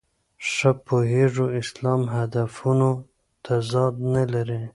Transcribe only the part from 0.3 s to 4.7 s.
ښه پوهېږو اسلام هدفونو تضاد نه لري.